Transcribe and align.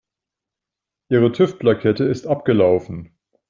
Ihre 1.09 1.31
TÜV-Plakette 1.31 2.05
ist 2.05 2.25
abgelaufen. 2.25 3.15